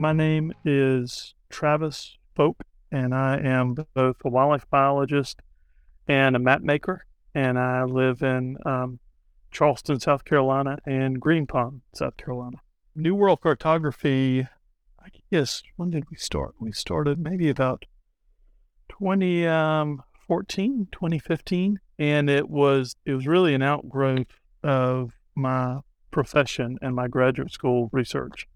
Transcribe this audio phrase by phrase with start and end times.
[0.00, 5.42] My name is Travis Folk, and I am both a wildlife biologist
[6.08, 7.04] and a map maker.
[7.34, 8.98] And I live in um,
[9.50, 12.62] Charleston, South Carolina, and Green Pond, South Carolina.
[12.96, 14.48] New World Cartography,
[14.98, 16.54] I guess, when did we start?
[16.58, 17.84] We started maybe about
[18.88, 21.78] 2014, 2015.
[21.98, 24.28] And it was, it was really an outgrowth
[24.62, 28.48] of my profession and my graduate school research.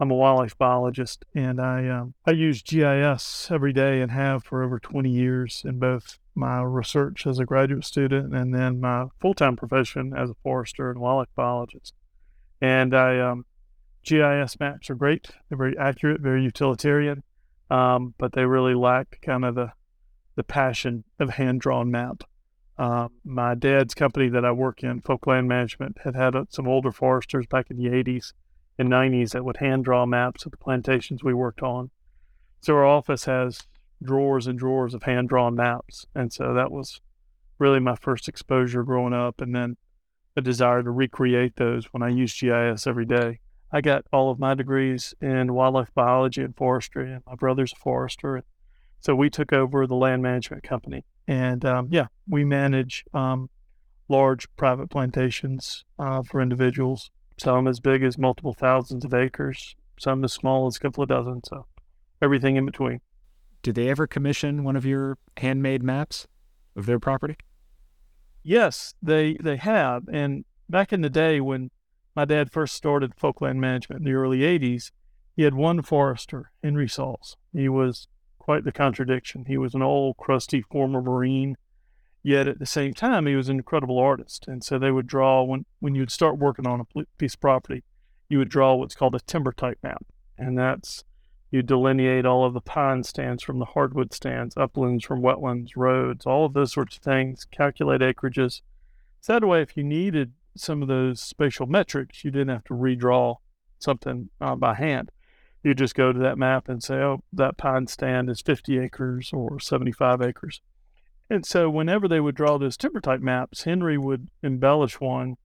[0.00, 4.62] I'm a wildlife biologist, and I um, I use GIS every day and have for
[4.62, 9.34] over 20 years in both my research as a graduate student and then my full
[9.34, 11.92] time profession as a forester and wildlife biologist.
[12.62, 13.44] And I um,
[14.02, 17.22] GIS maps are great; they're very accurate, very utilitarian,
[17.68, 19.72] um, but they really lack kind of the
[20.34, 22.24] the passion of hand drawn map.
[22.78, 26.90] Uh, my dad's company that I work in, Folk Land Management, had had some older
[26.90, 28.32] foresters back in the 80s
[28.80, 31.90] and 90s that would hand draw maps of the plantations we worked on.
[32.62, 33.60] So our office has
[34.02, 36.06] drawers and drawers of hand drawn maps.
[36.14, 37.02] And so that was
[37.58, 39.42] really my first exposure growing up.
[39.42, 39.76] And then
[40.34, 43.40] a desire to recreate those when I use GIS every day.
[43.70, 47.76] I got all of my degrees in wildlife biology and forestry, and my brother's a
[47.76, 48.42] forester.
[49.00, 51.04] So we took over the land management company.
[51.28, 53.50] And um, yeah, we manage um,
[54.08, 57.10] large private plantations uh, for individuals
[57.40, 61.08] some as big as multiple thousands of acres, some as small as a couple of
[61.08, 61.42] dozen.
[61.44, 61.66] So
[62.22, 63.00] everything in between.
[63.62, 66.26] Did they ever commission one of your handmade maps
[66.76, 67.36] of their property?
[68.42, 70.04] Yes, they they have.
[70.10, 71.70] And back in the day when
[72.14, 74.90] my dad first started Folk Land Management in the early 80s,
[75.36, 77.36] he had one forester, Henry Sauls.
[77.52, 79.44] He was quite the contradiction.
[79.46, 81.56] He was an old, crusty former Marine
[82.22, 84.46] Yet at the same time, he was an incredible artist.
[84.46, 87.82] And so they would draw, when, when you'd start working on a piece of property,
[88.28, 90.04] you would draw what's called a timber type map.
[90.36, 91.04] And that's,
[91.50, 96.26] you delineate all of the pine stands from the hardwood stands, uplands from wetlands, roads,
[96.26, 98.60] all of those sorts of things, calculate acreages.
[99.20, 102.74] So that way, if you needed some of those spatial metrics, you didn't have to
[102.74, 103.36] redraw
[103.78, 105.10] something uh, by hand.
[105.62, 109.30] You just go to that map and say, oh, that pine stand is 50 acres
[109.32, 110.60] or 75 acres.
[111.30, 115.36] And so whenever they would draw those timber type maps, Henry would embellish one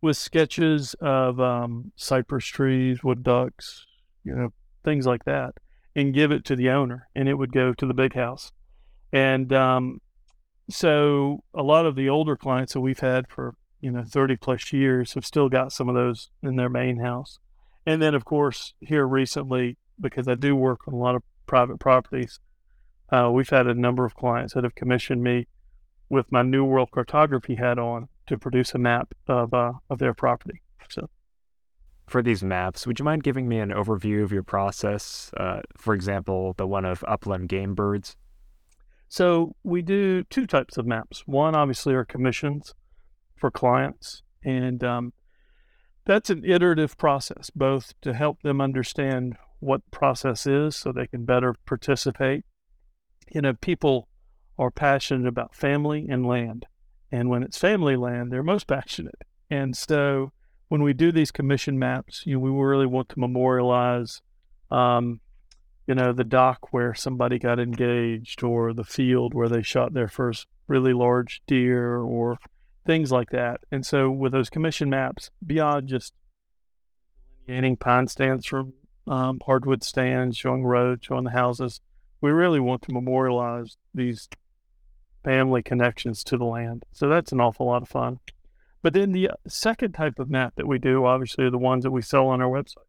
[0.00, 3.84] with sketches of um, cypress trees, wood ducks,
[4.22, 4.52] you know,
[4.84, 5.54] things like that,
[5.96, 8.52] and give it to the owner, and it would go to the big house.
[9.12, 10.00] And um,
[10.70, 14.72] so a lot of the older clients that we've had for you know 30 plus
[14.72, 17.38] years have still got some of those in their main house.
[17.86, 21.78] And then of course here recently, because I do work on a lot of private
[21.78, 22.38] properties,
[23.10, 25.46] uh, we've had a number of clients that have commissioned me
[26.08, 30.14] with my New World Cartography hat on to produce a map of uh, of their
[30.14, 30.62] property.
[30.88, 31.08] So,
[32.06, 35.30] for these maps, would you mind giving me an overview of your process?
[35.36, 38.16] Uh, for example, the one of upland game birds.
[39.08, 41.22] So we do two types of maps.
[41.26, 42.74] One, obviously, are commissions
[43.36, 45.12] for clients, and um,
[46.04, 51.24] that's an iterative process, both to help them understand what process is, so they can
[51.24, 52.44] better participate
[53.32, 54.08] you know, people
[54.58, 56.66] are passionate about family and land.
[57.10, 59.22] And when it's family land, they're most passionate.
[59.50, 60.32] And so
[60.68, 64.20] when we do these commission maps, you know, we really want to memorialize,
[64.70, 65.20] um,
[65.86, 70.08] you know, the dock where somebody got engaged or the field where they shot their
[70.08, 72.38] first really large deer or
[72.84, 73.60] things like that.
[73.72, 76.12] And so with those commission maps, beyond just
[77.46, 78.74] delineating pine stands from
[79.06, 81.80] um, hardwood stands, showing roads, showing the houses,
[82.20, 84.28] we really want to memorialize these
[85.24, 86.84] family connections to the land.
[86.92, 88.20] So that's an awful lot of fun.
[88.82, 91.84] But then the uh, second type of map that we do, obviously, are the ones
[91.84, 92.86] that we sell on our website.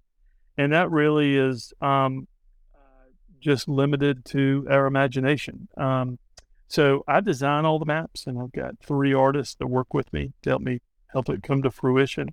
[0.58, 2.28] And that really is um,
[2.74, 3.10] uh,
[3.40, 5.68] just limited to our imagination.
[5.78, 6.20] Um,
[6.68, 10.34] so I design all the maps, and I've got three artists that work with me
[10.44, 12.30] to help me help it come to fruition.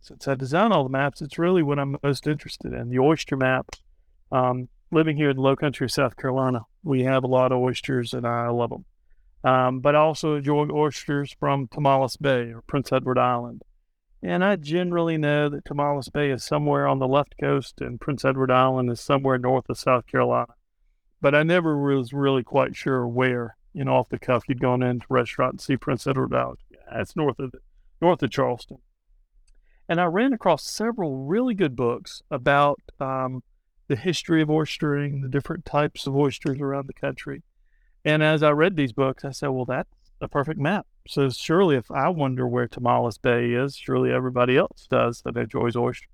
[0.00, 2.88] Since I design all the maps, it's really what I'm most interested in.
[2.88, 3.66] The oyster map
[4.30, 7.58] um, living here in the low country of South Carolina, we have a lot of
[7.58, 8.84] oysters and I love them.
[9.42, 13.62] Um, but I also enjoy oysters from Tomales Bay or Prince Edward Island.
[14.22, 18.24] And I generally know that Tomales Bay is somewhere on the left coast and Prince
[18.24, 20.54] Edward Island is somewhere north of South Carolina.
[21.22, 24.82] But I never was really quite sure where, you know, off the cuff, you'd gone
[24.82, 26.58] into a restaurant and see Prince Edward Island.
[26.92, 27.54] It's north of,
[28.02, 28.78] north of Charleston.
[29.88, 33.42] And I ran across several really good books about um,
[33.90, 37.42] the history of oystering, the different types of oysters around the country.
[38.04, 40.86] And as I read these books, I said, well, that's a perfect map.
[41.08, 45.74] So surely if I wonder where Tomales Bay is, surely everybody else does that enjoys
[45.74, 46.08] oysters.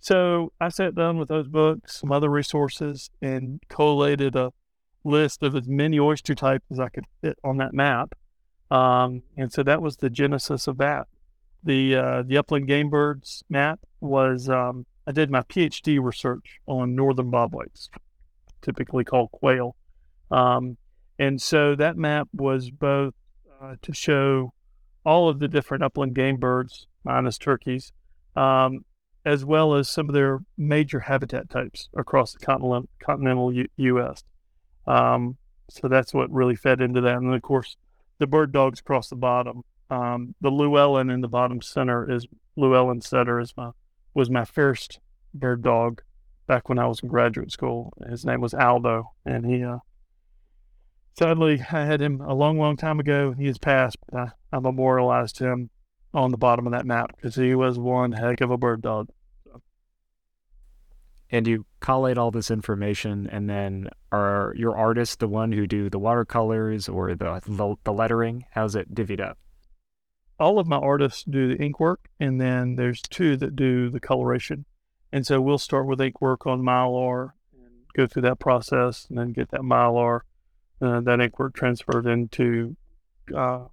[0.00, 4.54] So I sat down with those books, some other resources, and collated a
[5.04, 8.14] list of as many oyster types as I could fit on that map.
[8.70, 11.06] Um, and so that was the genesis of that.
[11.62, 16.94] The uh, the upland game birds map was um, I did my PhD research on
[16.94, 17.88] northern bobwhites,
[18.62, 19.76] typically called quail,
[20.30, 20.76] um,
[21.18, 23.14] and so that map was both
[23.60, 24.52] uh, to show
[25.04, 27.92] all of the different upland game birds, minus turkeys,
[28.36, 28.84] um,
[29.24, 34.24] as well as some of their major habitat types across the continental, continental U- U.S.
[34.86, 35.36] Um,
[35.70, 37.16] so that's what really fed into that.
[37.16, 37.76] And then, of course,
[38.18, 39.62] the bird dogs across the bottom.
[39.90, 43.70] Um, the Llewellin in the bottom center is Llewellin setter is my
[44.14, 45.00] was my first
[45.34, 46.02] bird dog
[46.46, 47.92] back when I was in graduate school.
[48.08, 49.78] His name was Aldo, and he uh,
[51.18, 53.32] sadly I had him a long, long time ago.
[53.32, 55.70] He has passed, but I, I memorialized him
[56.12, 59.08] on the bottom of that map because he was one heck of a bird dog.
[61.30, 65.90] And you collate all this information, and then are your artists the one who do
[65.90, 68.44] the watercolors or the the, the lettering?
[68.52, 69.38] How's it divvied up?
[70.44, 73.98] All of my artists do the ink work, and then there's two that do the
[73.98, 74.66] coloration.
[75.10, 79.16] And so we'll start with ink work on Mylar and go through that process, and
[79.16, 80.20] then get that Mylar,
[80.82, 82.76] uh, that ink work transferred into
[83.34, 83.68] uh,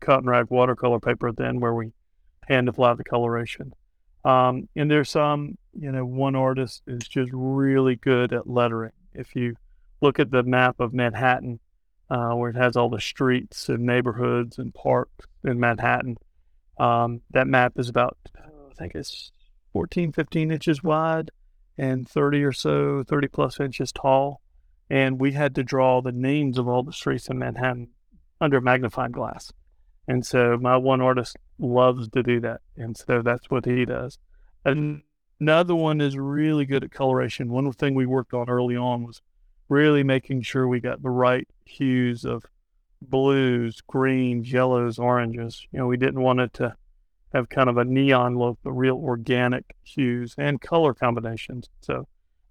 [0.00, 1.30] cotton rag watercolor paper.
[1.30, 1.92] Then where we
[2.48, 3.74] hand apply the coloration.
[4.24, 8.92] Um, and there's some, you know, one artist is just really good at lettering.
[9.12, 9.56] If you
[10.00, 11.60] look at the map of Manhattan,
[12.12, 16.18] uh, where it has all the streets and neighborhoods and parks in Manhattan,
[16.78, 19.32] um, that map is about, I think it's
[19.72, 21.30] 14, 15 inches wide
[21.78, 24.42] and 30 or so, 30 plus inches tall.
[24.90, 27.88] And we had to draw the names of all the streets in Manhattan
[28.42, 29.50] under magnifying glass.
[30.06, 32.60] And so my one artist loves to do that.
[32.76, 34.18] And so that's what he does.
[34.66, 35.00] And
[35.40, 37.50] another one is really good at coloration.
[37.50, 39.22] One thing we worked on early on was
[39.68, 42.44] really making sure we got the right hues of
[43.00, 45.66] blues, greens, yellows, oranges.
[45.72, 46.74] You know, we didn't want it to
[47.32, 51.68] have kind of a neon look, but real organic hues and color combinations.
[51.80, 52.06] So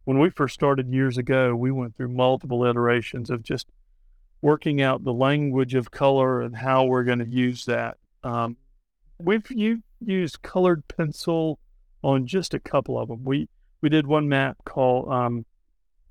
[0.06, 3.68] when we first started years ago, we went through multiple iterations of just
[4.42, 7.98] working out the language of color and how we're going to use that.
[8.24, 8.58] Um,
[9.20, 11.60] we've you, used colored pencil
[12.04, 13.24] on just a couple of them.
[13.24, 13.48] We
[13.82, 15.46] we did one map called um,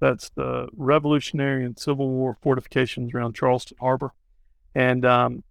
[0.01, 4.13] that's the Revolutionary and Civil War fortifications around Charleston Harbor,
[4.75, 5.45] and um,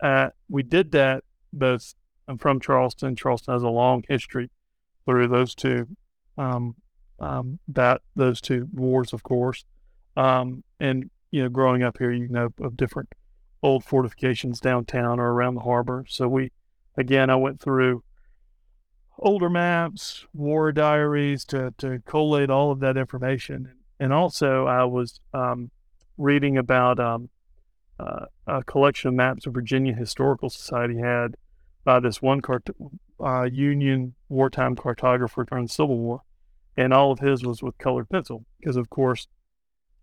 [0.00, 1.94] uh, we did that both.
[2.28, 3.16] I'm from Charleston.
[3.16, 4.50] Charleston has a long history
[5.04, 5.86] through those two
[6.36, 6.74] um,
[7.18, 9.64] um that those two wars, of course,
[10.16, 13.08] um, and you know, growing up here, you know of different
[13.62, 16.04] old fortifications downtown or around the harbor.
[16.08, 16.52] So we,
[16.96, 18.02] again, I went through
[19.18, 23.72] older maps, war diaries to, to collate all of that information.
[23.98, 25.70] And also, I was um,
[26.18, 27.30] reading about um,
[27.98, 31.36] uh, a collection of maps the Virginia Historical Society had
[31.84, 32.68] by this one cart-
[33.18, 36.22] uh, Union wartime cartographer during the Civil War.
[36.76, 39.28] And all of his was with colored pencil because, of course,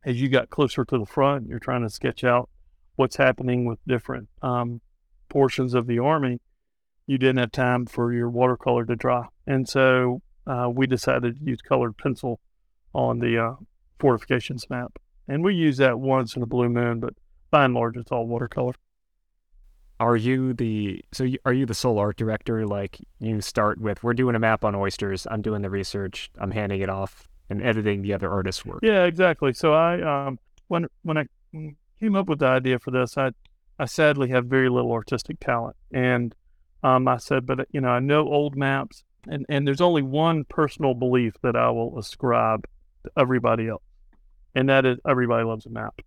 [0.03, 2.49] as you got closer to the front, you're trying to sketch out
[2.95, 4.81] what's happening with different um,
[5.29, 6.39] portions of the army.
[7.05, 11.45] You didn't have time for your watercolor to dry, and so uh, we decided to
[11.45, 12.39] use colored pencil
[12.93, 13.53] on the uh,
[14.03, 14.99] fortifications map.
[15.29, 17.13] And we use that once in a blue moon, but
[17.51, 18.73] by and large, it's all watercolor.
[20.01, 22.67] Are you the so you, are you the sole art director?
[22.67, 25.25] Like you start with, we're doing a map on oysters.
[25.31, 26.29] I'm doing the research.
[26.37, 28.79] I'm handing it off and editing the other artist's work.
[28.83, 29.53] Yeah, exactly.
[29.53, 31.25] So I um when when I
[32.01, 33.31] came up with the idea for this, I
[33.79, 36.35] I sadly have very little artistic talent, and
[36.83, 40.43] um I said, but you know I know old maps, and and there's only one
[40.43, 42.67] personal belief that I will ascribe
[43.05, 43.82] to everybody else,
[44.55, 46.01] and that is everybody loves a map.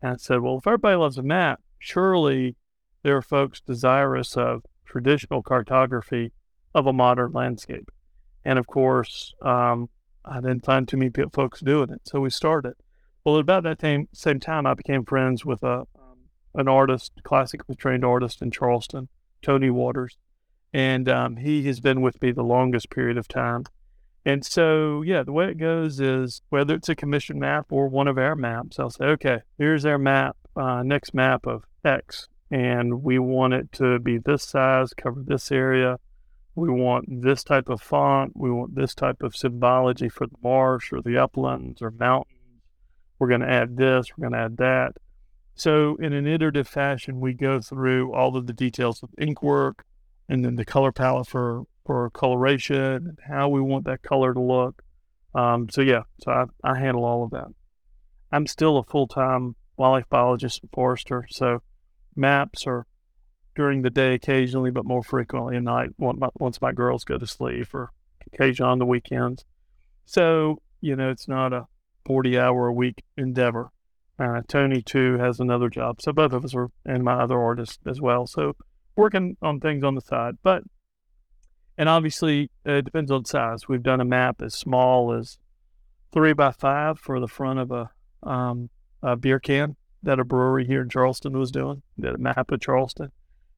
[0.00, 2.56] And I said, well, if everybody loves a map, surely
[3.02, 6.32] there are folks desirous of traditional cartography
[6.74, 7.90] of a modern landscape.
[8.44, 9.88] And of course, um,
[10.24, 12.74] I didn't find too many folks doing it, so we started.
[13.24, 16.18] Well, at about that same same time, I became friends with a um,
[16.54, 19.08] an artist, classically trained artist in Charleston,
[19.42, 20.18] Tony Waters,
[20.72, 23.64] and um, he has been with me the longest period of time.
[24.24, 28.06] And so, yeah, the way it goes is whether it's a commission map or one
[28.06, 33.02] of our maps, I'll say, okay, here's our map, uh, next map of X, and
[33.02, 35.98] we want it to be this size, cover this area,
[36.54, 38.32] we want this type of font.
[38.34, 42.38] We want this type of symbology for the marsh or the uplands or mountains.
[43.18, 44.06] We're going to add this.
[44.16, 44.92] We're going to add that.
[45.54, 49.84] So, in an iterative fashion, we go through all of the details of ink work
[50.32, 54.40] and then the color palette for for coloration and how we want that color to
[54.40, 54.82] look.
[55.34, 57.48] Um, so yeah, so I, I handle all of that.
[58.30, 61.60] I'm still a full time wildlife biologist and forester, so
[62.16, 62.86] maps are
[63.54, 67.74] during the day occasionally, but more frequently at night once my girls go to sleep
[67.74, 67.90] or
[68.32, 69.44] occasionally on the weekends.
[70.06, 71.66] So, you know, it's not a
[72.06, 73.70] 40 hour a week endeavor.
[74.18, 76.00] Uh, Tony, too, has another job.
[76.00, 78.26] So both of us are, and my other artist as well.
[78.26, 78.54] So
[78.96, 80.36] working on things on the side.
[80.42, 80.62] But,
[81.78, 83.68] and obviously, uh, it depends on size.
[83.68, 85.38] We've done a map as small as
[86.12, 87.90] three by five for the front of a,
[88.22, 88.70] um,
[89.02, 91.82] a beer can that a brewery here in Charleston was doing.
[91.98, 93.12] Did a map of Charleston.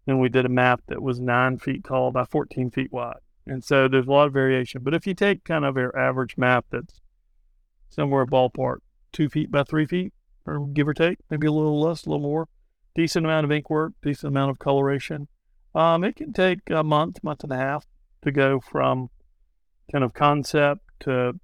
[0.06, 3.16] And we did a map that was nine feet tall by 14 feet wide.
[3.46, 4.82] And so there's a lot of variation.
[4.82, 7.00] But if you take kind of your average map that's
[7.88, 8.78] somewhere ballpark
[9.12, 10.12] two feet by three feet,
[10.46, 12.48] or give or take, maybe a little less, a little more,
[12.94, 15.28] decent amount of ink work, decent amount of coloration.
[15.74, 17.86] Um, it can take a month, month and a half
[18.22, 19.10] to go from
[19.90, 21.38] kind of concept to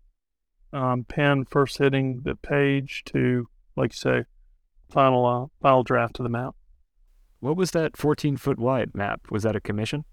[0.73, 4.25] um, pen first hitting the page to, like you say,
[4.89, 6.55] final uh, final draft of the map.
[7.41, 9.23] What was that 14 foot wide map?
[9.31, 10.05] Was that a commission?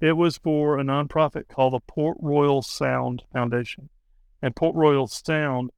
[0.00, 3.88] It was for a nonprofit called the Port Royal Sound Foundation.
[4.40, 5.70] And Port Royal Sound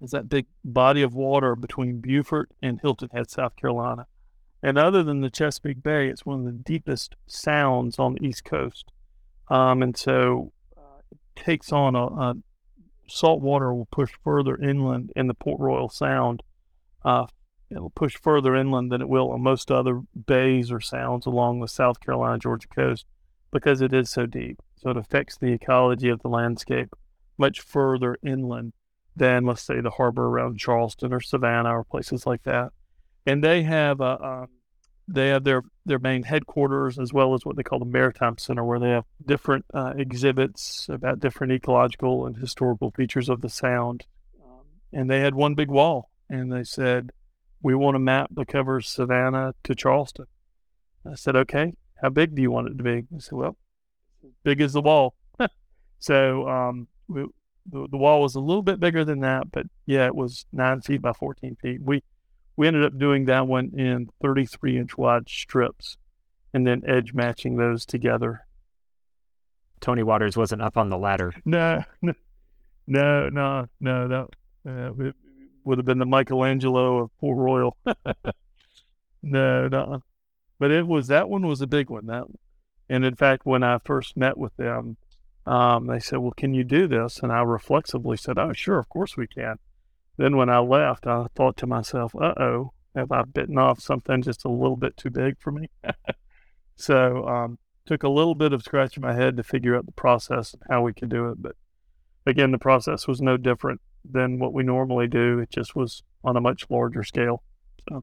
[0.00, 4.06] is that big body of water between Beaufort and Hilton Head, South Carolina.
[4.62, 8.44] And other than the Chesapeake Bay, it's one of the deepest sounds on the East
[8.44, 8.90] Coast.
[9.48, 12.34] Um, and so uh, it takes on a, a,
[13.08, 16.42] salt water will push further inland in the Port Royal Sound.
[17.04, 17.26] Uh,
[17.70, 21.68] it'll push further inland than it will on most other bays or sounds along the
[21.68, 23.06] South Carolina Georgia coast
[23.52, 24.58] because it is so deep.
[24.76, 26.94] So it affects the ecology of the landscape
[27.38, 28.72] much further inland
[29.16, 32.72] than, let's say, the harbor around Charleston or Savannah or places like that.
[33.24, 34.48] And they have a, um,
[35.08, 38.64] they have their their main headquarters as well as what they call the Maritime Center,
[38.64, 44.06] where they have different uh, exhibits about different ecological and historical features of the Sound.
[44.44, 47.10] Um, and they had one big wall, and they said,
[47.62, 50.26] "We want a map that covers Savannah to Charleston."
[51.08, 53.56] I said, "Okay, how big do you want it to be?" I said, "Well,
[54.42, 55.14] big as the wall."
[56.00, 57.26] so um, we,
[57.70, 60.80] the, the wall was a little bit bigger than that, but yeah, it was nine
[60.80, 61.82] feet by 14 feet.
[61.82, 62.02] We
[62.56, 65.98] we ended up doing that one in 33 inch wide strips
[66.54, 68.46] and then edge matching those together.
[69.80, 71.34] Tony Waters wasn't up on the ladder.
[71.44, 72.14] No, no,
[72.86, 74.28] no, no, no.
[74.64, 75.12] That uh,
[75.64, 77.76] would have been the Michelangelo of Port Royal.
[79.22, 80.02] no, no.
[80.58, 82.06] But it was that one was a big one.
[82.06, 82.24] That,
[82.88, 84.96] and in fact, when I first met with them,
[85.46, 88.88] um, they said, "Well, can you do this?" And I reflexively said, "Oh, sure, of
[88.88, 89.58] course we can."
[90.16, 94.22] Then when I left, I thought to myself, "Uh oh, have I bitten off something
[94.22, 95.70] just a little bit too big for me?"
[96.76, 100.52] so um, took a little bit of scratching my head to figure out the process
[100.52, 101.40] and how we could do it.
[101.40, 101.54] But
[102.26, 105.38] again, the process was no different than what we normally do.
[105.38, 107.42] It just was on a much larger scale.
[107.88, 108.02] So.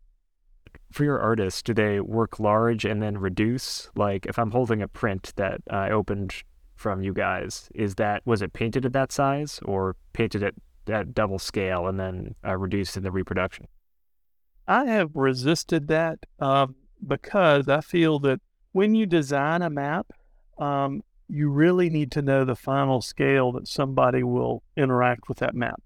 [0.91, 3.89] For your artists, do they work large and then reduce?
[3.95, 6.43] Like if I'm holding a print that I opened
[6.83, 11.13] from you guys is that was it painted at that size or painted at that
[11.15, 13.67] double scale and then uh, reduced in the reproduction?
[14.67, 16.67] I have resisted that uh,
[17.05, 18.41] because I feel that
[18.73, 20.11] when you design a map,
[20.57, 25.55] um, you really need to know the final scale that somebody will interact with that
[25.55, 25.81] map.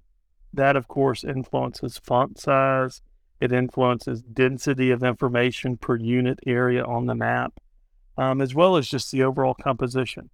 [0.51, 3.03] That, of course, influences font size.
[3.39, 7.53] It influences density of information per unit area on the map,
[8.17, 10.31] um, as well as just the overall composition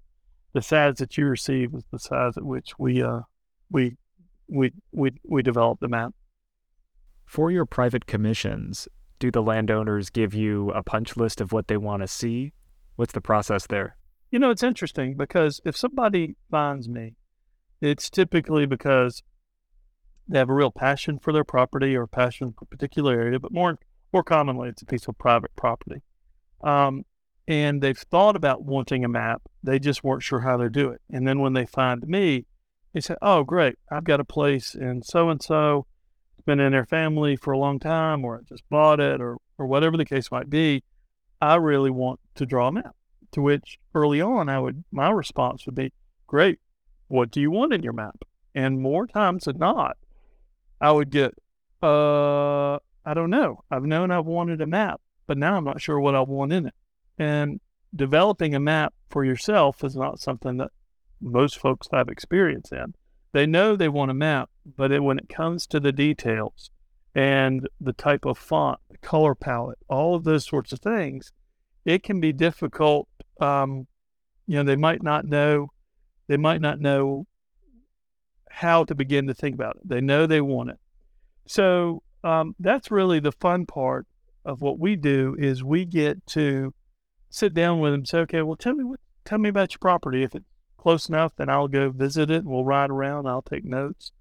[0.53, 3.21] the size that you receive is the size at which we uh
[3.69, 3.97] we
[4.47, 6.13] we we we develop the map.
[7.25, 8.87] For your private commissions,
[9.19, 12.53] do the landowners give you a punch list of what they want to see?
[12.95, 13.97] What's the process there?
[14.29, 17.15] You know, it's interesting because if somebody finds me,
[17.81, 19.23] it's typically because
[20.27, 23.51] they have a real passion for their property or passion for a particular area, but
[23.51, 23.77] more
[24.11, 26.01] more commonly, it's a piece of private property.
[26.63, 27.03] Um,
[27.47, 29.41] and they've thought about wanting a map.
[29.61, 31.01] They just weren't sure how to do it.
[31.11, 32.45] And then when they find me,
[32.93, 33.77] they say, "Oh, great!
[33.91, 35.85] I've got a place in so and so.
[36.33, 39.37] It's been in their family for a long time, or I just bought it, or
[39.57, 40.83] or whatever the case might be.
[41.41, 42.95] I really want to draw a map."
[43.31, 45.91] To which early on, I would my response would be,
[46.27, 46.59] "Great!
[47.07, 48.23] What do you want in your map?"
[48.55, 49.97] And more times than not,
[50.79, 51.33] I would get,
[51.81, 53.63] "Uh, I don't know.
[53.71, 56.67] I've known I've wanted a map, but now I'm not sure what I want in
[56.67, 56.75] it."
[57.17, 57.59] And
[57.95, 60.71] developing a map for yourself is not something that
[61.21, 62.93] most folks have experience in.
[63.31, 66.69] They know they want a map, but it, when it comes to the details
[67.15, 71.31] and the type of font, the color palette, all of those sorts of things,
[71.85, 73.07] it can be difficult
[73.39, 73.87] um,
[74.47, 75.69] you know, they might not know,
[76.27, 77.25] they might not know
[78.49, 79.87] how to begin to think about it.
[79.87, 80.79] They know they want it.
[81.47, 84.05] So um, that's really the fun part
[84.45, 86.73] of what we do is we get to
[87.33, 90.21] sit down with and say, okay, well, tell me what, tell me about your property.
[90.21, 90.45] If it's
[90.77, 92.45] close enough, then I'll go visit it.
[92.45, 93.27] We'll ride around.
[93.27, 94.11] I'll take notes,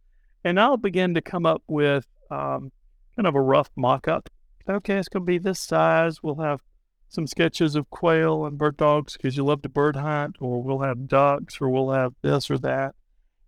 [0.42, 2.72] and I'll begin to come up with um,
[3.14, 4.30] kind of a rough mock-up.
[4.66, 6.22] Okay, it's going to be this size.
[6.22, 6.62] We'll have
[7.10, 10.78] some sketches of quail and bird dogs because you love to bird hunt, or we'll
[10.78, 12.94] have ducks, or we'll have this or that.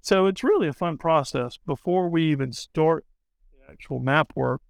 [0.02, 1.58] So it's really a fun process.
[1.64, 3.06] Before we even start
[3.50, 4.60] the actual map work,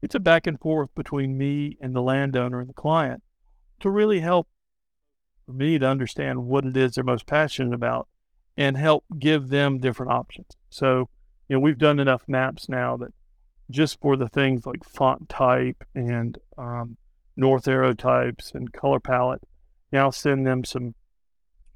[0.00, 3.24] it's a back and forth between me and the landowner and the client
[3.80, 4.48] to really help
[5.46, 8.08] me to understand what it is they're most passionate about
[8.56, 10.48] and help give them different options.
[10.70, 11.08] So,
[11.48, 13.12] you know, we've done enough maps now that
[13.70, 16.96] just for the things like font type and um,
[17.36, 19.42] north arrow types and color palette.
[19.92, 20.94] Now send them some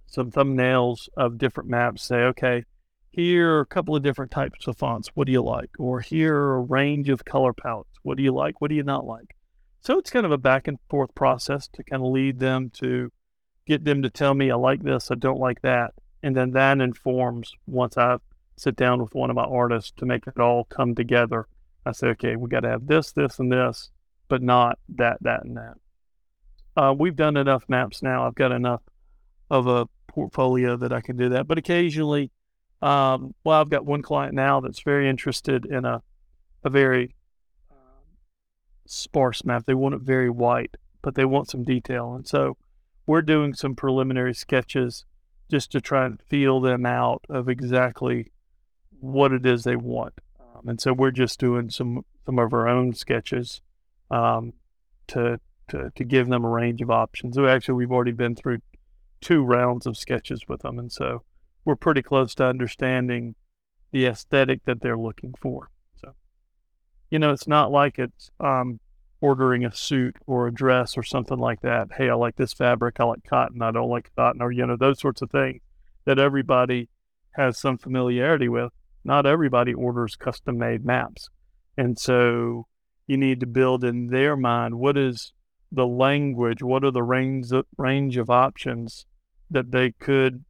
[0.07, 2.03] some thumbnails of different maps.
[2.03, 2.65] Say, okay,
[3.11, 5.11] here are a couple of different types of fonts.
[5.15, 5.71] What do you like?
[5.79, 7.99] Or here are a range of color palettes.
[8.03, 8.61] What do you like?
[8.61, 9.35] What do you not like?
[9.89, 13.11] So it's kind of a back and forth process to kind of lead them to
[13.67, 15.95] get them to tell me I like this, I don't like that.
[16.23, 18.19] And then that informs once I
[18.59, 21.49] sit down with one of my artists to make it all come together.
[21.87, 23.89] I say, okay, we got to have this, this, and this
[24.29, 25.77] but not that, that, and that.
[26.77, 28.27] Uh, we've done enough maps now.
[28.27, 28.83] I've got enough
[29.49, 31.49] of a portfolio that I can do that.
[31.49, 32.31] But occasionally,
[32.83, 36.03] um, well, I've got one client now that's very interested in a,
[36.63, 37.15] a very
[38.91, 39.65] sparse map.
[39.67, 42.15] They want it very white, but they want some detail.
[42.15, 42.57] And so
[43.07, 45.05] we're doing some preliminary sketches
[45.51, 48.33] just to try and feel them out of exactly
[49.01, 50.15] what it is they want.
[50.41, 53.63] Um, and so we're just doing some, some of our own sketches
[54.11, 54.53] um,
[55.09, 57.37] to, to to give them a range of options.
[57.37, 58.59] So actually, we've already been through
[59.21, 61.23] two rounds of sketches with them, and so
[61.65, 63.35] we're pretty close to understanding
[63.93, 65.71] the aesthetic that they're looking for.
[66.01, 66.15] So,
[67.11, 68.81] you know, it's not like it's um,
[69.21, 71.89] ordering a suit or a dress or something like that.
[71.97, 72.97] Hey, I like this fabric.
[73.01, 73.63] I like cotton.
[73.63, 75.61] I don't like cotton, or you know, those sorts of things
[76.05, 76.89] that everybody
[77.33, 78.73] has some familiarity with.
[79.05, 81.29] Not everybody orders custom made maps.
[81.77, 82.67] And so
[83.07, 85.33] you need to build in their mind what is
[85.71, 89.07] the language, what are the range of, range of options
[89.51, 90.45] that they could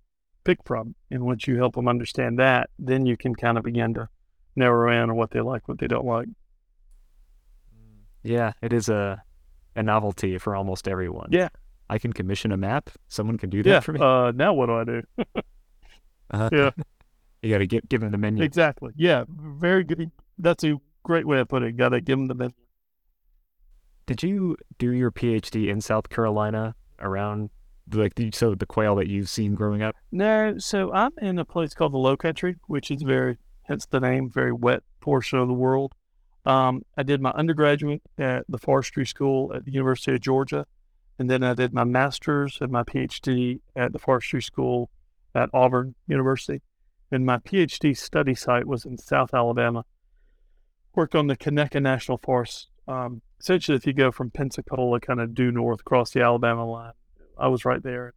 [0.44, 0.94] pick from.
[1.10, 4.08] And once you help them understand that, then you can kind of begin to
[4.56, 6.28] narrow in on what they like, what they don't like.
[8.28, 9.22] Yeah, it is a
[9.74, 11.28] a novelty for almost everyone.
[11.30, 11.48] Yeah.
[11.88, 12.90] I can commission a map.
[13.08, 13.80] Someone can do that yeah.
[13.80, 14.00] for me.
[14.00, 15.02] Uh, now what do I do?
[16.30, 16.70] uh, yeah.
[17.40, 18.42] You got to give, give them the menu.
[18.42, 18.90] Exactly.
[18.96, 19.22] Yeah.
[19.28, 20.10] Very good.
[20.38, 21.76] That's a great way of putting it.
[21.76, 22.54] Got to give them the menu.
[24.06, 27.50] Did you do your PhD in South Carolina around
[27.92, 29.94] like the, so the quail that you've seen growing up?
[30.10, 34.00] No, so I'm in a place called the Low Country, which is very, hence the
[34.00, 35.94] name, very wet portion of the world.
[36.46, 40.66] Um, I did my undergraduate at the forestry school at the University of Georgia,
[41.18, 44.90] and then I did my master's and my PhD at the forestry school
[45.34, 46.62] at Auburn University.
[47.10, 49.84] And my PhD study site was in South Alabama
[50.94, 52.68] worked on the Conecuh National Forest.
[52.86, 56.92] Um, essentially, if you go from Pensacola kind of due north across the Alabama line,
[57.38, 58.14] I was right there.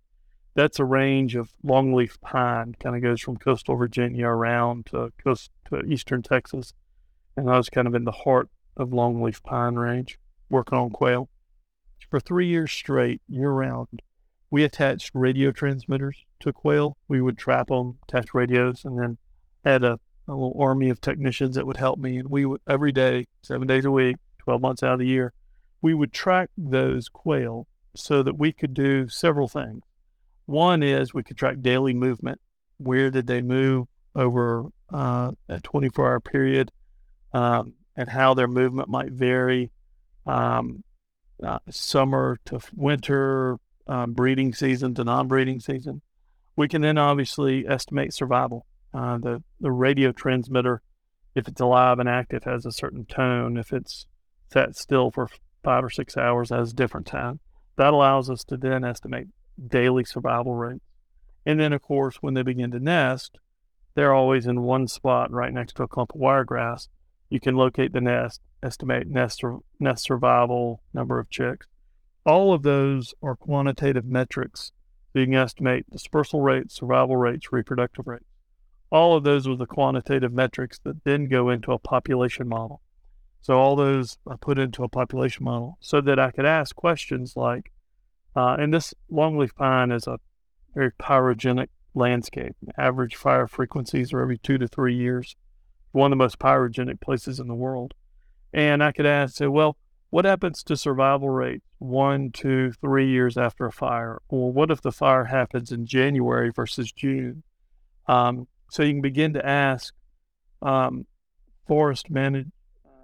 [0.56, 5.52] That's a range of longleaf pine, kind of goes from coastal Virginia around to coast
[5.70, 6.74] to eastern Texas,
[7.36, 11.30] and I was kind of in the heart of longleaf pine range, working on quail
[12.10, 14.02] for three years straight, year round.
[14.50, 16.98] We attached radio transmitters to quail.
[17.08, 19.18] We would trap them, attach radios, and then
[19.64, 22.18] had a a little army of technicians that would help me.
[22.18, 25.34] And we would, every day, seven days a week, 12 months out of the year,
[25.82, 29.84] we would track those quail so that we could do several things.
[30.46, 32.40] One is we could track daily movement.
[32.78, 36.72] Where did they move over uh, a 24 hour period
[37.34, 39.72] um, and how their movement might vary
[40.26, 40.84] um,
[41.44, 46.02] uh, summer to winter, um, breeding season to non breeding season.
[46.56, 48.66] We can then obviously estimate survival.
[48.94, 50.82] Uh, the the radio transmitter,
[51.36, 53.58] if it's alive and active, has a certain tone.
[53.58, 54.06] If it's
[54.52, 55.30] sat still for
[55.64, 57.40] five or six hours, has a different tone.
[57.78, 59.28] That allows us to then estimate
[59.66, 60.84] daily survival rates.
[61.46, 63.40] And then, of course, when they begin to nest,
[63.96, 66.88] they're always in one spot right next to a clump of wiregrass.
[67.32, 69.42] You can locate the nest, estimate nest,
[69.80, 71.66] nest survival, number of chicks.
[72.28, 74.72] All of those are quantitative metrics.
[75.12, 78.26] So you can estimate dispersal rates, survival rates, reproductive rates.
[78.92, 82.82] All of those were the quantitative metrics that then go into a population model.
[83.42, 87.36] So all those I put into a population model so that I could ask questions
[87.36, 87.72] like,
[88.36, 90.20] Uh, and this longleaf pine is a
[90.74, 92.56] very pyrogenic landscape.
[92.78, 95.36] Average fire frequencies are every two to three years.
[95.92, 97.94] One of the most pyrogenic places in the world.
[98.54, 99.78] And I could ask, say, well,
[100.10, 104.22] what happens to survival rate one, two, three years after a fire?
[104.28, 107.44] Or what if the fire happens in January versus June?
[108.08, 109.94] Um, so you can begin to ask
[110.62, 111.06] um,
[111.68, 112.48] forest manage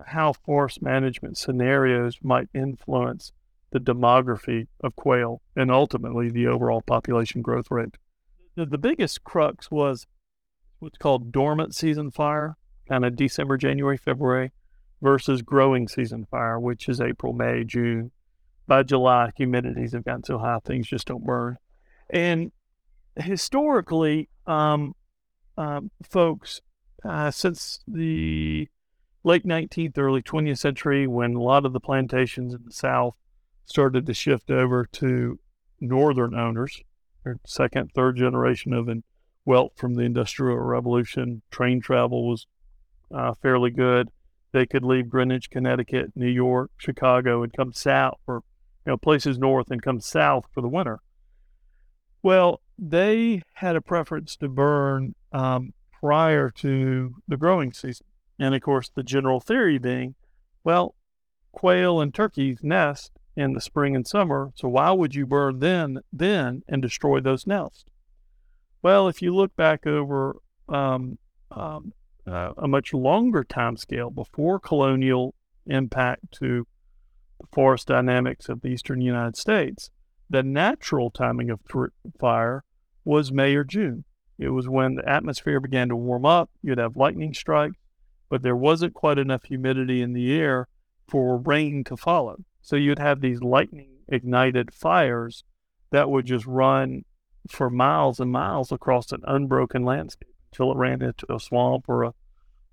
[0.05, 3.31] how forest management scenarios might influence
[3.71, 7.95] the demography of quail and ultimately the overall population growth rate.
[8.55, 10.07] The, the biggest crux was
[10.79, 12.55] what's called dormant season fire,
[12.87, 14.51] kind of December, January, February,
[15.01, 18.11] versus growing season fire, which is April, May, June.
[18.67, 21.57] By July, humidities have gotten so high things just don't burn.
[22.09, 22.51] And
[23.15, 24.93] historically, um,
[25.57, 26.61] um, folks,
[27.05, 28.67] uh, since the
[29.23, 33.15] late 19th, early 20th century, when a lot of the plantations in the South
[33.65, 35.39] started to shift over to
[35.79, 36.81] northern owners,
[37.25, 38.89] or second, third generation of
[39.45, 41.41] wealth from the Industrial Revolution.
[41.51, 42.47] Train travel was
[43.13, 44.09] uh, fairly good.
[44.53, 48.43] They could leave Greenwich, Connecticut, New York, Chicago, and come south, or
[48.85, 50.99] you know places north, and come south for the winter.
[52.23, 58.05] Well, they had a preference to burn um, prior to the growing season.
[58.39, 60.15] And of course, the general theory being,
[60.63, 60.95] well,
[61.51, 65.99] quail and turkeys nest in the spring and summer, so why would you burn then,
[66.11, 67.85] then and destroy those nests?
[68.81, 70.37] Well, if you look back over
[70.69, 71.17] um,
[71.51, 71.93] um,
[72.27, 75.33] uh, a much longer time scale before colonial
[75.65, 76.67] impact to
[77.39, 79.89] the forest dynamics of the eastern United States,
[80.29, 81.61] the natural timing of
[82.19, 82.63] fire
[83.05, 84.03] was May or June.
[84.37, 87.77] It was when the atmosphere began to warm up, you'd have lightning strikes,
[88.29, 90.67] but there wasn't quite enough humidity in the air
[91.07, 92.43] for rain to follow.
[92.61, 95.43] So you'd have these lightning ignited fires
[95.91, 97.05] that would just run
[97.49, 102.03] for miles and miles across an unbroken landscape until it ran into a swamp or
[102.03, 102.13] a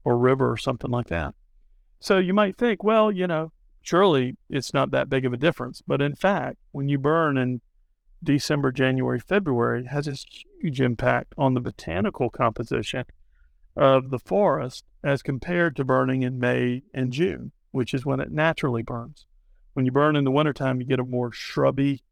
[0.05, 1.35] or river or something like that.
[1.99, 5.83] So you might think, well, you know, surely it's not that big of a difference.
[5.87, 7.63] But in fact, when you burn in
[8.23, 10.25] December, January, February, it has this
[10.61, 13.05] huge impact on the botanical composition
[13.77, 18.31] of the forest as compared to burning in May and June, which is when it
[18.31, 19.27] naturally burns.
[19.73, 22.03] When you burn in the wintertime, you get a more shrubby,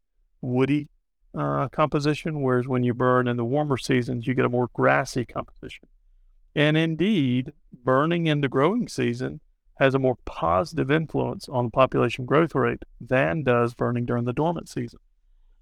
[0.41, 0.89] woody
[1.35, 5.25] uh, composition, whereas when you burn in the warmer seasons, you get a more grassy
[5.25, 5.87] composition.
[6.55, 9.39] And indeed, burning in the growing season
[9.79, 14.33] has a more positive influence on the population growth rate than does burning during the
[14.33, 14.99] dormant season.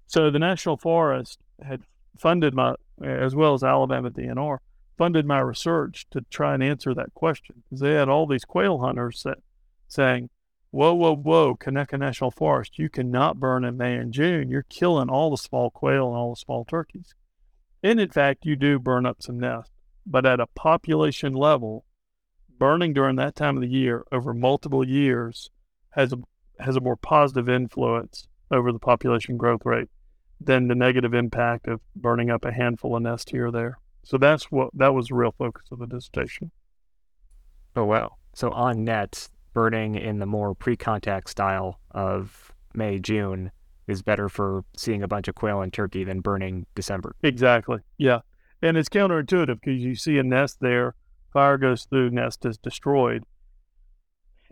[0.06, 1.82] So the National Forest had
[2.18, 4.58] funded my, as well as Alabama DNR,
[4.98, 8.78] funded my research to try and answer that question because they had all these quail
[8.80, 9.38] hunters that,
[9.88, 10.28] saying,
[10.72, 14.48] whoa, whoa, whoa, Conecuh National Forest, you cannot burn in May and June.
[14.48, 17.14] You're killing all the small quail and all the small turkeys.
[17.82, 19.72] And in fact, you do burn up some nests.
[20.04, 21.84] But at a population level,
[22.58, 25.50] burning during that time of the year over multiple years
[25.90, 26.18] has a,
[26.58, 29.88] has a more positive influence over the population growth rate
[30.40, 33.78] than the negative impact of burning up a handful of nests here or there.
[34.04, 36.50] So that's what that was the real focus of the dissertation.
[37.76, 38.16] Oh wow!
[38.34, 43.50] So on net, burning in the more pre-contact style of May June
[43.86, 47.14] is better for seeing a bunch of quail and turkey than burning December.
[47.22, 47.78] Exactly.
[47.98, 48.20] Yeah,
[48.60, 50.94] and it's counterintuitive because you see a nest there,
[51.32, 53.24] fire goes through, nest is destroyed,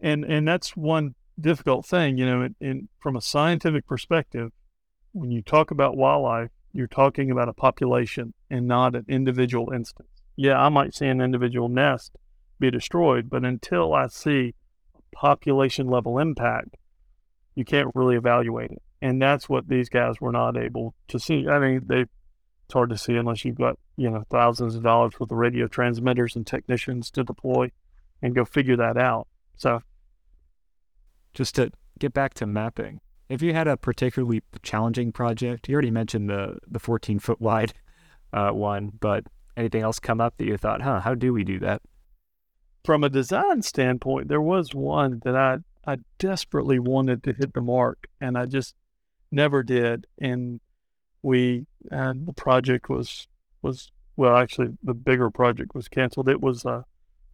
[0.00, 2.18] and and that's one difficult thing.
[2.18, 4.50] You know, in, in from a scientific perspective,
[5.12, 10.08] when you talk about wildlife, you're talking about a population and not an individual instance.
[10.36, 12.16] Yeah, I might see an individual nest
[12.58, 14.54] be destroyed, but until I see
[15.12, 16.76] population level impact,
[17.54, 18.82] you can't really evaluate it.
[19.02, 21.48] And that's what these guys were not able to see.
[21.48, 22.04] I mean, they
[22.70, 25.66] it's hard to see unless you've got, you know, thousands of dollars worth of radio
[25.66, 27.72] transmitters and technicians to deploy
[28.22, 29.26] and go figure that out.
[29.56, 29.80] So
[31.34, 35.90] just to get back to mapping, if you had a particularly challenging project, you already
[35.90, 37.72] mentioned the the 14 foot wide
[38.32, 39.24] uh, one, but
[39.56, 41.82] anything else come up that you thought, huh, how do we do that?
[42.84, 47.60] From a design standpoint, there was one that I I desperately wanted to hit the
[47.60, 48.74] mark, and I just
[49.30, 50.06] never did.
[50.18, 50.60] And
[51.22, 53.28] we and the project was
[53.62, 53.90] was
[54.20, 56.28] well, actually, the bigger project was canceled.
[56.28, 56.84] It was a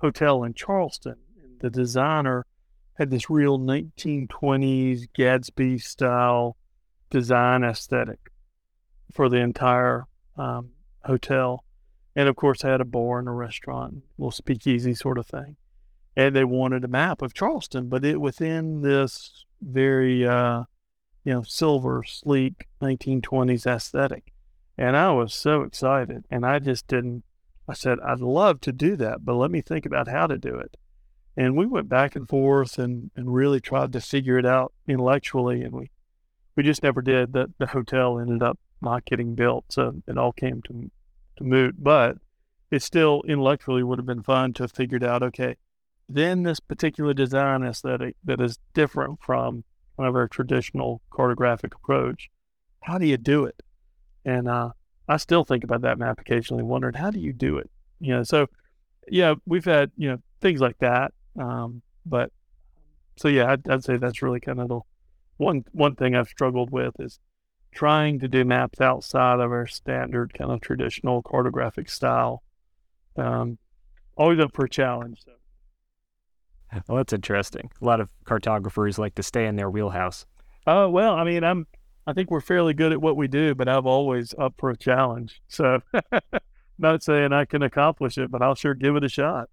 [0.00, 1.16] hotel in Charleston.
[1.58, 2.46] The designer
[2.94, 6.56] had this real 1920s Gatsby style
[7.10, 8.30] design aesthetic
[9.10, 10.04] for the entire
[10.36, 10.70] um,
[11.04, 11.64] hotel.
[12.16, 15.56] And of course, had a bar and a restaurant, little speakeasy sort of thing.
[16.16, 20.64] And they wanted a map of Charleston, but it within this very uh,
[21.26, 24.32] you know, silver, sleek 1920s aesthetic.
[24.78, 26.24] And I was so excited.
[26.30, 27.24] And I just didn't,
[27.68, 30.54] I said, I'd love to do that, but let me think about how to do
[30.54, 30.76] it.
[31.36, 35.62] And we went back and forth and, and really tried to figure it out intellectually.
[35.62, 35.90] And we,
[36.54, 37.32] we just never did.
[37.32, 39.64] The, the hotel ended up not getting built.
[39.70, 40.90] So it all came to,
[41.36, 41.76] to moot.
[41.78, 42.16] But
[42.70, 45.56] it still intellectually would have been fun to have figured out, okay,
[46.08, 49.64] then this particular design aesthetic that is different from
[49.96, 52.30] kind of our traditional cartographic approach.
[52.82, 53.62] How do you do it?
[54.24, 54.70] And uh,
[55.08, 57.70] I still think about that map occasionally, wondering how do you do it?
[58.00, 58.48] You know, so
[59.08, 61.12] yeah, we've had you know things like that.
[61.38, 62.30] Um, but
[63.16, 64.80] so yeah, I'd, I'd say that's really kind of the
[65.38, 67.18] one one thing I've struggled with is
[67.76, 72.42] trying to do maps outside of our standard kind of traditional cartographic style.
[73.16, 73.58] Um,
[74.16, 75.22] always up for a challenge.
[75.24, 75.32] So.
[76.88, 77.70] Well, that's interesting.
[77.80, 80.26] A lot of cartographers like to stay in their wheelhouse.
[80.66, 81.66] Oh well, I mean, I'm.
[82.08, 84.76] I think we're fairly good at what we do, but I'm always up for a
[84.76, 85.42] challenge.
[85.48, 85.80] So,
[86.78, 89.48] not saying I can accomplish it, but I'll sure give it a shot.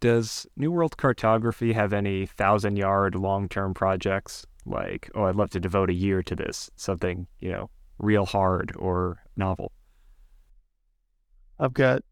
[0.00, 4.46] Does New World Cartography have any thousand yard long term projects?
[4.66, 8.74] Like, oh, I'd love to devote a year to this, something, you know, real hard
[8.78, 9.72] or novel?
[11.58, 12.02] I've got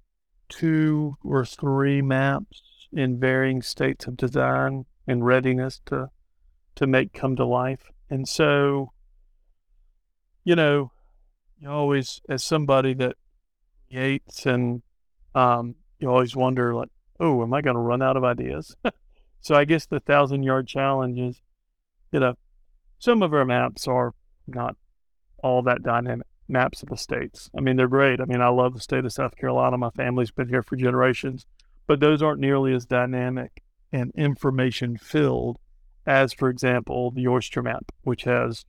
[0.49, 2.63] two or three maps
[2.93, 6.11] in varying states of design and readiness to
[6.75, 7.91] to make come to life.
[8.09, 8.93] And so,
[10.45, 10.93] you know,
[11.59, 13.17] you always as somebody that
[13.91, 14.83] creates and
[15.35, 16.89] um, you always wonder like,
[17.21, 18.75] oh, am I going to run out of ideas?
[19.41, 21.41] so I guess the thousand yard challenge is,
[22.13, 22.35] you know,
[22.99, 24.15] some of our maps are
[24.47, 24.77] not
[25.43, 27.51] all that dynamic maps of the states.
[27.57, 28.21] I mean, they're great.
[28.21, 29.79] I mean, I love the state of South Carolina.
[29.79, 31.47] My family's been here for generations
[31.87, 35.59] but those aren't nearly as dynamic and information filled
[36.07, 38.65] as, for example, the oyster map, which has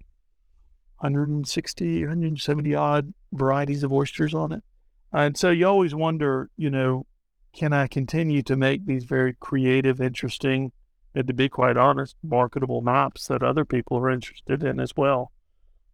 [0.98, 4.64] 160, 170 odd varieties of oysters on it.
[5.12, 7.06] And so you always wonder, you know,
[7.54, 10.72] can I continue to make these very creative, interesting,
[11.16, 15.32] and to be quite honest, marketable maps that other people are interested in as well?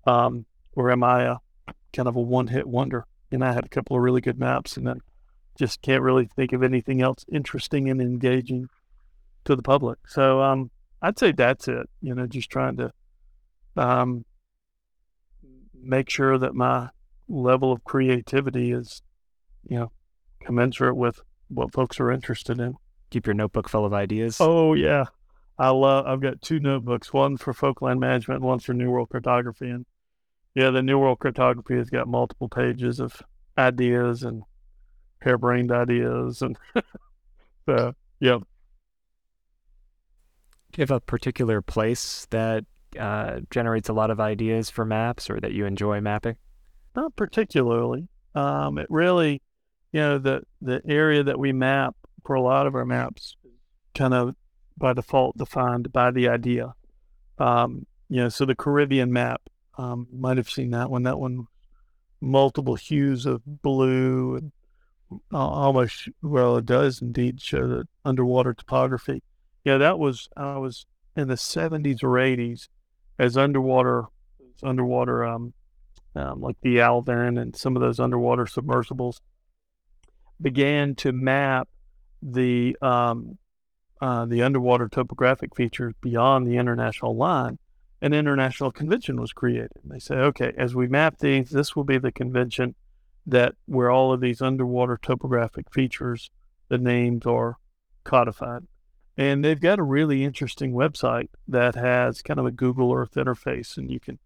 [0.05, 1.37] Um, or am I a
[1.93, 3.05] kind of a one hit wonder?
[3.31, 5.01] And I had a couple of really good maps and then
[5.57, 8.69] just can't really think of anything else interesting and engaging
[9.45, 9.99] to the public.
[10.07, 11.89] So um, I'd say that's it.
[12.01, 12.93] You know, just trying to
[13.75, 14.25] um,
[15.73, 16.89] make sure that my
[17.27, 19.01] level of creativity is,
[19.67, 19.91] you know,
[20.43, 22.75] commensurate with what folks are interested in.
[23.09, 24.37] Keep your notebook full of ideas.
[24.39, 25.05] Oh yeah,
[25.57, 26.05] I love.
[26.05, 29.85] I've got two notebooks, one for Folk Land Management, one for New World Cartography, and
[30.55, 33.21] yeah, the New World Cartography has got multiple pages of
[33.57, 34.43] ideas and
[35.21, 36.57] harebrained ideas and
[37.65, 38.37] so yeah.
[40.71, 42.63] Do you have a particular place that
[42.97, 46.37] uh, generates a lot of ideas for maps or that you enjoy mapping?
[46.95, 48.07] Not particularly.
[48.35, 49.41] Um, it really,
[49.91, 53.35] you know, the the area that we map for a lot of our maps,
[53.95, 54.35] kind of
[54.77, 56.73] by default defined by the idea.
[57.37, 59.41] Um, you know, so the Caribbean map,
[59.77, 61.03] um, might have seen that one.
[61.03, 61.47] That one,
[62.21, 64.51] multiple hues of blue and
[65.31, 69.23] almost well, it does indeed show the underwater topography.
[69.63, 72.69] Yeah, that was I was in the seventies or eighties
[73.17, 74.05] as underwater
[74.63, 75.53] underwater um,
[76.15, 79.21] um, like the Alvin and some of those underwater submersibles
[80.41, 81.67] began to map
[82.21, 83.37] the um,
[84.01, 87.59] uh, the underwater topographic features beyond the international line.
[88.01, 89.71] An international convention was created.
[89.83, 92.75] They say, okay, as we map these, this will be the convention
[93.25, 96.31] that where all of these underwater topographic features,
[96.69, 97.57] the names are
[98.05, 98.63] codified.
[99.17, 103.75] And they've got a really interesting website that has kind of a Google Earth interface,
[103.75, 104.17] and you can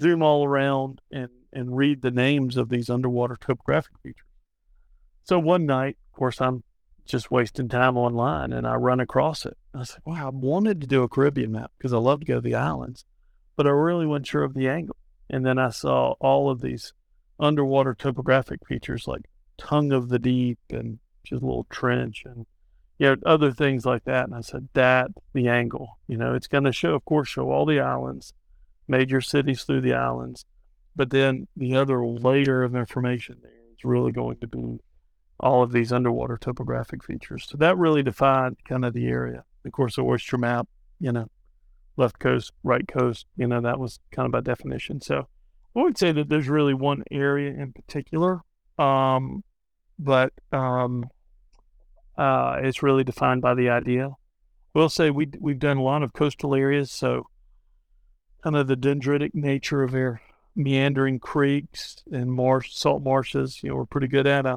[0.00, 4.26] zoom all around and, and read the names of these underwater topographic features.
[5.22, 6.62] So one night, of course, I'm
[7.04, 9.56] just wasting time online and I run across it.
[9.74, 12.34] I said, wow, I wanted to do a Caribbean map because I love to go
[12.36, 13.04] to the islands,
[13.56, 14.96] but I really wasn't sure of the angle.
[15.28, 16.92] And then I saw all of these
[17.38, 19.22] underwater topographic features like
[19.58, 22.46] tongue of the deep and just a little trench and
[22.98, 26.46] you know other things like that and i said that the angle you know it's
[26.46, 28.32] going to show of course show all the islands
[28.86, 30.44] major cities through the islands
[30.94, 34.78] but then the other layer of information there is really going to be
[35.40, 39.72] all of these underwater topographic features so that really defined kind of the area of
[39.72, 40.68] course the oyster map
[41.00, 41.28] you know
[41.96, 45.26] left coast right coast you know that was kind of by definition so
[45.76, 48.42] I would say that there's really one area in particular,
[48.78, 49.42] um,
[49.98, 51.08] but um,
[52.16, 54.10] uh, it's really defined by the idea.
[54.72, 57.26] We'll say we we've done a lot of coastal areas, so
[58.42, 60.20] kind of the dendritic nature of their
[60.54, 63.60] meandering creeks and marsh, salt marshes.
[63.62, 64.46] You know, we're pretty good at.
[64.46, 64.56] I,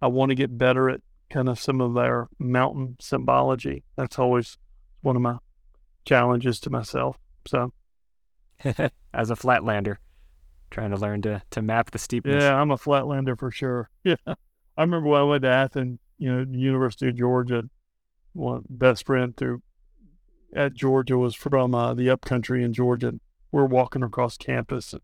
[0.00, 3.84] I want to get better at kind of some of their mountain symbology.
[3.96, 4.58] That's always
[5.02, 5.38] one of my
[6.04, 7.16] challenges to myself.
[7.46, 7.72] So,
[8.64, 9.96] as a flatlander,
[10.70, 12.42] trying to learn to to map the steepness.
[12.42, 13.90] Yeah, I'm a flatlander for sure.
[14.04, 17.64] Yeah, I remember when I went to Athens, you know, University of Georgia.
[18.32, 19.62] One best friend through
[20.54, 23.14] at Georgia was from uh, the upcountry in Georgia.
[23.52, 24.92] We're walking across campus.
[24.92, 25.02] And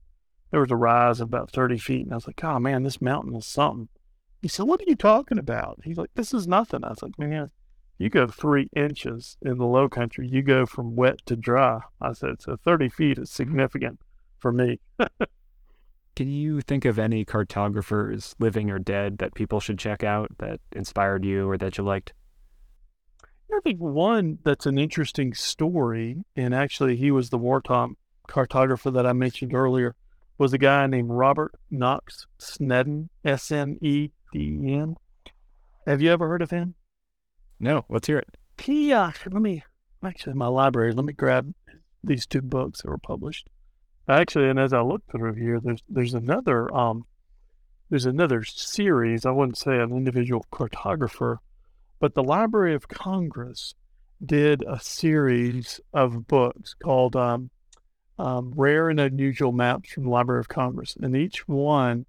[0.50, 2.04] there was a rise of about 30 feet.
[2.04, 3.88] And I was like, oh man, this mountain is something.
[4.46, 5.80] He said, what are you talking about?
[5.82, 6.84] He's like, this is nothing.
[6.84, 7.50] I was like, man,
[7.98, 11.80] you go three inches in the low country, you go from wet to dry.
[12.00, 13.98] I said, so 30 feet is significant
[14.38, 14.78] for me.
[16.14, 20.60] Can you think of any cartographers, living or dead, that people should check out that
[20.70, 22.12] inspired you or that you liked?
[23.52, 27.96] I think one that's an interesting story, and actually he was the wartime
[28.28, 29.96] cartographer that I mentioned earlier,
[30.38, 34.96] was a guy named Robert Knox Sneden, S N E D E N.
[35.86, 36.74] Have you ever heard of him?
[37.60, 38.28] No, let's hear it.
[38.58, 39.62] He, uh, let me,
[40.04, 41.52] actually, my library, let me grab
[42.02, 43.48] these two books that were published.
[44.08, 47.04] Actually, and as I look through here, there's there's another um,
[47.90, 49.26] there's another series.
[49.26, 51.38] I wouldn't say an individual cartographer,
[51.98, 53.74] but the Library of Congress
[54.24, 57.50] did a series of books called um,
[58.18, 62.06] um, Rare and Unusual Maps from the Library of Congress, and each one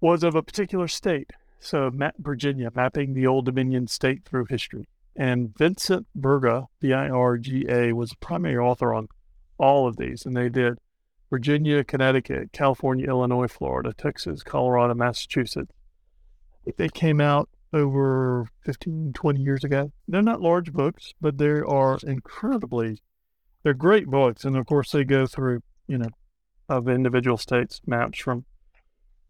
[0.00, 1.30] was of a particular state.
[1.60, 4.86] So, Virginia, mapping the Old Dominion state through history.
[5.16, 9.08] And Vincent Virga, V I R G A, was the primary author on
[9.58, 10.26] all of these.
[10.26, 10.78] And they did
[11.30, 15.72] Virginia, Connecticut, California, Illinois, Florida, Texas, Colorado, Massachusetts.
[16.76, 19.92] They came out over 15, 20 years ago.
[20.06, 23.00] They're not large books, but they are incredibly,
[23.62, 24.44] they're great books.
[24.44, 26.10] And of course, they go through, you know,
[26.68, 28.44] of individual states maps from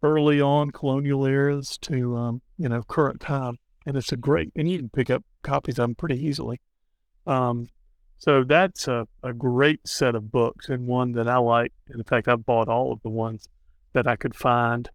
[0.03, 3.59] early on colonial eras to, um, you know, current time.
[3.87, 6.61] And it's a great, and you can pick up copies of them pretty easily.
[7.27, 7.69] Um,
[8.19, 11.73] so that's a, a great set of books and one that I like.
[11.95, 13.49] In fact, I've bought all of the ones
[13.93, 14.89] that I could find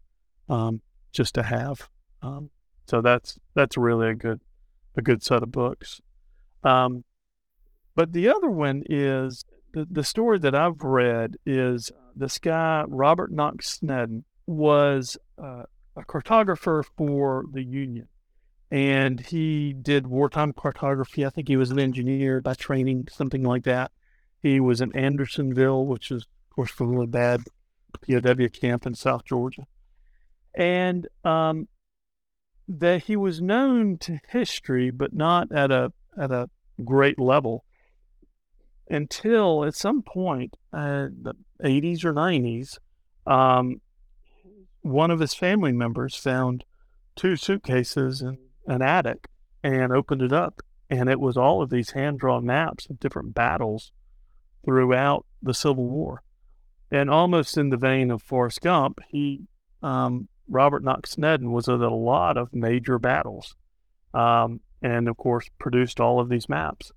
[0.50, 1.90] um, just to have.
[2.22, 2.50] Um,
[2.88, 4.42] so that's that's really a good
[4.98, 6.02] a good set of books.
[6.64, 7.04] Um,
[7.96, 13.32] but the other one is the, the story that I've read is this guy Robert
[13.32, 15.64] Knox Sneden was uh,
[15.96, 18.08] a cartographer for the Union,
[18.70, 21.26] and he did wartime cartography.
[21.26, 23.92] I think he was an engineer by training, something like that.
[24.42, 27.42] He was in Andersonville, which is of course a really bad
[28.08, 29.68] POW camp in South Georgia,
[30.56, 31.68] and um,
[32.68, 36.50] that he was known to history, but not at a at a
[36.84, 37.64] great level
[38.92, 42.78] until at some point, uh, the 80s or 90s,
[43.26, 43.80] um,
[44.82, 46.64] one of his family members found
[47.16, 49.28] two suitcases in an attic
[49.64, 53.34] and opened it up, and it was all of these hand drawn maps of different
[53.34, 53.92] battles
[54.66, 56.24] throughout the Civil War.
[56.90, 59.42] And almost in the vein of Forrest Gump, he
[59.82, 63.56] um, Robert Knox Sneden was at a lot of major battles,
[64.14, 66.92] um, and of course produced all of these maps.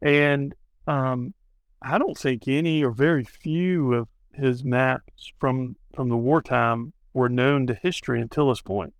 [0.00, 0.54] And
[0.86, 1.34] um,
[1.82, 7.28] I don't think any or very few of his maps from from the wartime were
[7.28, 8.94] known to history until this point.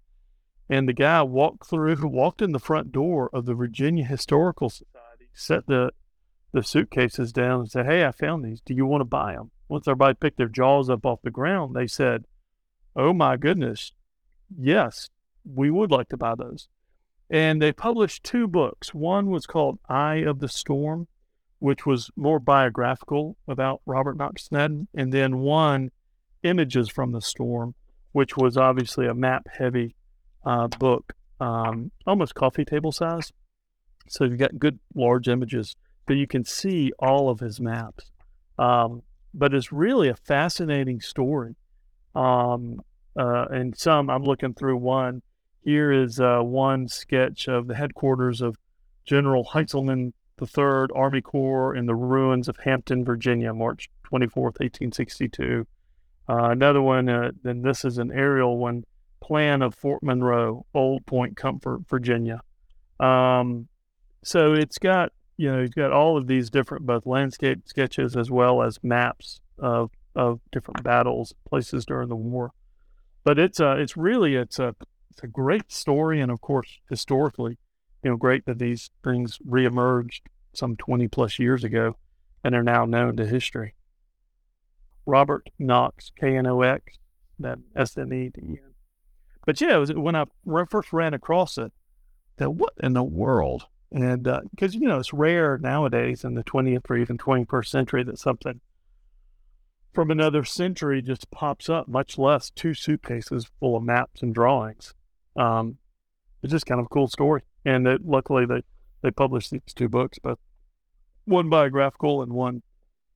[0.68, 5.30] And the guy walked through, walked in the front door of the Virginia Historical Society,
[5.32, 5.92] set the
[6.52, 8.60] the suitcases down, and said, "Hey, I found these.
[8.60, 11.74] Do you want to buy them?" Once everybody picked their jaws up off the ground,
[11.74, 12.24] they said,
[12.96, 13.92] oh my goodness,
[14.56, 15.10] yes,
[15.44, 16.68] we would like to buy those.
[17.28, 18.94] And they published two books.
[18.94, 21.08] One was called Eye of the Storm,
[21.58, 25.90] which was more biographical about Robert Knox Sneden, and then one,
[26.42, 27.74] Images from the Storm,
[28.16, 29.94] which was obviously a map heavy
[30.46, 33.30] uh, book, um, almost coffee table size.
[34.08, 38.10] So you've got good large images, but you can see all of his maps.
[38.58, 39.02] Um,
[39.34, 41.56] but it's really a fascinating story
[42.14, 42.80] um,
[43.18, 45.20] uh, and some, I'm looking through one.
[45.60, 48.56] Here is uh, one sketch of the headquarters of
[49.04, 55.66] General Heintzelman III Army Corps in the ruins of Hampton, Virginia, March 24th, 1862.
[56.28, 58.84] Uh, another one, uh, then this is an aerial one,
[59.20, 62.40] plan of Fort Monroe, Old Point Comfort, Virginia.
[62.98, 63.68] Um,
[64.24, 68.30] so it's got, you know, it's got all of these different both landscape sketches as
[68.30, 72.50] well as maps of of different battles, places during the war.
[73.22, 74.74] But it's a, it's really it's a
[75.10, 77.58] it's a great story, and of course historically,
[78.02, 80.22] you know, great that these things reemerged
[80.52, 81.96] some twenty plus years ago,
[82.42, 83.75] and are now known to history.
[85.06, 86.98] Robert Knox, K N O X,
[87.38, 88.30] then S N E.
[89.46, 90.24] But yeah, it was when I
[90.68, 91.72] first ran across it,
[92.36, 93.66] that what in the world?
[93.92, 98.02] And because, uh, you know, it's rare nowadays in the 20th or even 21st century
[98.04, 98.60] that something
[99.94, 104.92] from another century just pops up, much less two suitcases full of maps and drawings.
[105.36, 105.78] Um,
[106.42, 107.42] it's just kind of a cool story.
[107.64, 108.62] And it, luckily, they,
[109.02, 110.38] they published these two books, but
[111.24, 112.62] one biographical and one,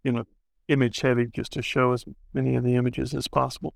[0.05, 0.25] you know,
[0.71, 3.75] image heavy, just to show as many of the images as possible.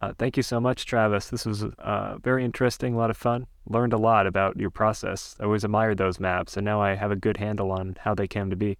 [0.00, 1.30] Uh, thank you so much, Travis.
[1.30, 3.46] This was uh, very interesting, a lot of fun.
[3.66, 5.34] Learned a lot about your process.
[5.40, 8.28] I always admired those maps, and now I have a good handle on how they
[8.28, 8.76] came to be.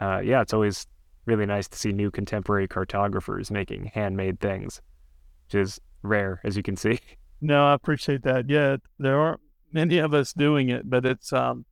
[0.00, 0.86] Uh, yeah, it's always
[1.26, 4.80] really nice to see new contemporary cartographers making handmade things,
[5.46, 6.98] which is rare, as you can see.
[7.40, 8.48] No, I appreciate that.
[8.48, 11.66] Yeah, there aren't many of us doing it, but it's um,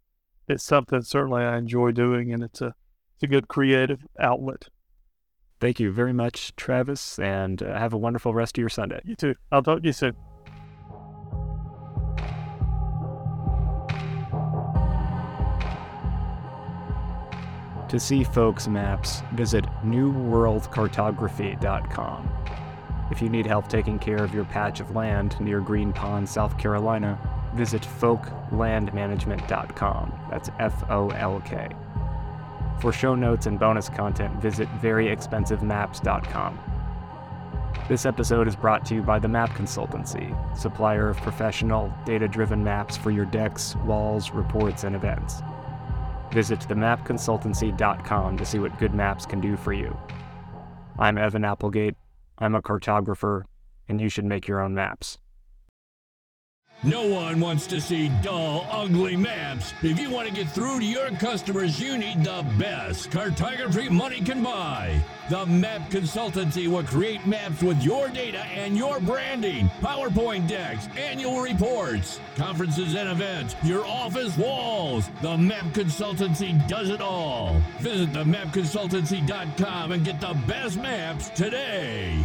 [0.46, 2.74] it's something certainly I enjoy doing, and it's a
[3.22, 4.68] it's a good creative outlet.
[5.60, 9.00] Thank you very much, Travis, and uh, have a wonderful rest of your Sunday.
[9.04, 9.36] You too.
[9.52, 10.16] I'll talk to you soon.
[17.88, 22.28] To see Folk's maps, visit newworldcartography.com.
[23.12, 26.58] If you need help taking care of your patch of land near Green Pond, South
[26.58, 27.16] Carolina,
[27.54, 30.12] visit folklandmanagement.com.
[30.30, 31.68] That's F O L K.
[32.82, 36.58] For show notes and bonus content, visit veryexpensivemaps.com.
[37.88, 42.64] This episode is brought to you by the Map Consultancy, supplier of professional, data driven
[42.64, 45.42] maps for your decks, walls, reports, and events.
[46.32, 49.96] Visit themapconsultancy.com to see what good maps can do for you.
[50.98, 51.94] I'm Evan Applegate.
[52.38, 53.44] I'm a cartographer,
[53.88, 55.18] and you should make your own maps.
[56.84, 59.72] No one wants to see dull, ugly maps.
[59.82, 64.20] If you want to get through to your customers, you need the best cartography money
[64.20, 65.00] can buy.
[65.30, 71.40] The Map Consultancy will create maps with your data and your branding, PowerPoint decks, annual
[71.40, 75.08] reports, conferences and events, your office walls.
[75.22, 77.62] The Map Consultancy does it all.
[77.78, 82.18] Visit themapconsultancy.com and get the best maps today.